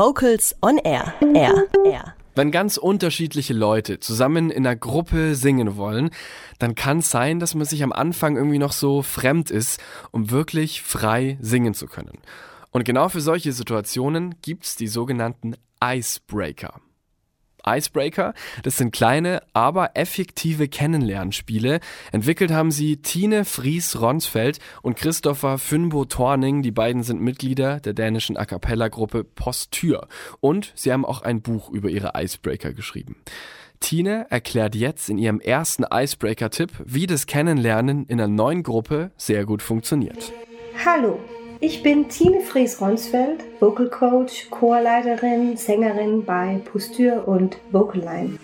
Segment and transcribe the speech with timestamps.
[0.00, 1.12] Vocals on Air.
[1.34, 1.66] Air.
[1.84, 2.14] Air.
[2.34, 6.08] Wenn ganz unterschiedliche Leute zusammen in einer Gruppe singen wollen,
[6.58, 9.78] dann kann es sein, dass man sich am Anfang irgendwie noch so fremd ist,
[10.10, 12.16] um wirklich frei singen zu können.
[12.70, 15.54] Und genau für solche Situationen gibt's die sogenannten
[15.84, 16.80] Icebreaker.
[17.66, 18.34] Icebreaker.
[18.62, 21.80] Das sind kleine, aber effektive Kennenlernspiele.
[22.12, 26.62] Entwickelt haben sie Tine Fries-Ronsfeld und Christopher Fynbo Torning.
[26.62, 30.08] Die beiden sind Mitglieder der dänischen A Cappella-Gruppe Postür.
[30.40, 33.16] Und sie haben auch ein Buch über ihre Icebreaker geschrieben.
[33.80, 39.46] Tine erklärt jetzt in ihrem ersten Icebreaker-Tipp, wie das Kennenlernen in einer neuen Gruppe sehr
[39.46, 40.32] gut funktioniert.
[40.84, 41.18] Hallo,
[41.62, 48.38] ich bin Tine Fries-Ronsfeld, Vocal Coach, Chorleiterin, Sängerin bei Postür und Vocaline.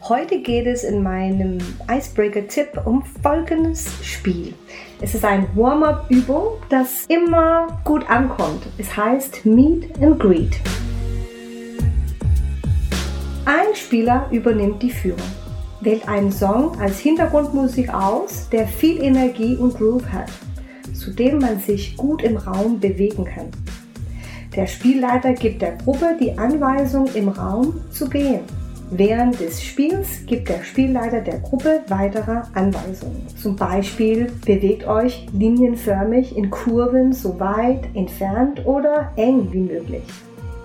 [0.00, 1.58] Heute geht es in meinem
[1.90, 4.54] Icebreaker-Tipp um folgendes Spiel.
[5.02, 8.62] Es ist eine Warm-up-Übung, das immer gut ankommt.
[8.78, 10.58] Es heißt Meet and Greet.
[13.44, 15.20] Ein Spieler übernimmt die Führung,
[15.82, 20.30] wählt einen Song als Hintergrundmusik aus, der viel Energie und Groove hat
[21.08, 23.46] zu dem man sich gut im Raum bewegen kann.
[24.54, 28.40] Der Spielleiter gibt der Gruppe die Anweisung, im Raum zu gehen.
[28.90, 33.26] Während des Spiels gibt der Spielleiter der Gruppe weitere Anweisungen.
[33.40, 40.02] Zum Beispiel bewegt euch linienförmig in Kurven so weit entfernt oder eng wie möglich.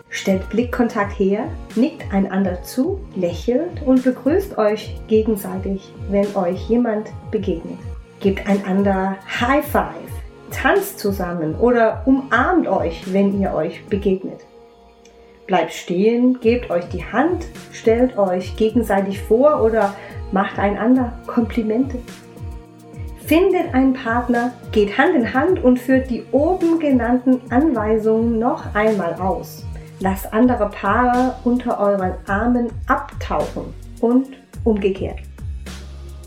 [0.10, 7.80] Stellt Blickkontakt her, nickt einander zu, lächelt und begrüßt euch gegenseitig, wenn euch jemand begegnet.
[8.20, 10.13] Gebt einander High Five
[10.54, 14.42] tanzt zusammen oder umarmt euch, wenn ihr euch begegnet.
[15.48, 19.94] Bleibt stehen, gebt euch die Hand, stellt euch gegenseitig vor oder
[20.32, 21.98] macht einander Komplimente.
[23.26, 29.14] Findet einen Partner, geht Hand in Hand und führt die oben genannten Anweisungen noch einmal
[29.16, 29.66] aus.
[30.00, 34.28] Lasst andere Paare unter euren Armen abtauchen und
[34.64, 35.20] umgekehrt.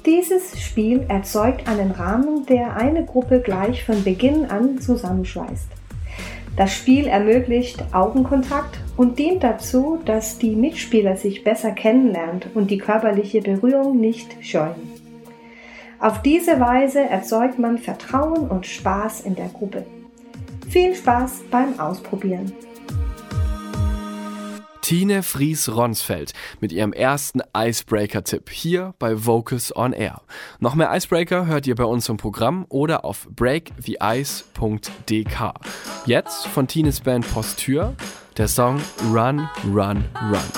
[0.06, 5.66] Dieses Spiel erzeugt einen Rahmen, der eine Gruppe gleich von Beginn an zusammenschweißt.
[6.56, 12.78] Das Spiel ermöglicht Augenkontakt und dient dazu, dass die Mitspieler sich besser kennenlernt und die
[12.78, 14.76] körperliche Berührung nicht scheuen.
[15.98, 19.86] Auf diese Weise erzeugt man Vertrauen und Spaß in der Gruppe.
[20.68, 22.52] Viel Spaß beim Ausprobieren!
[24.86, 30.22] Tine Fries-Ronsfeld mit ihrem ersten Icebreaker-Tipp hier bei Vocus on Air.
[30.60, 35.54] Noch mehr Icebreaker hört ihr bei uns im Programm oder auf breaktheice.dk.
[36.04, 37.96] Jetzt von Tines Band Postür
[38.36, 38.80] der Song
[39.12, 40.55] Run, Run, Run.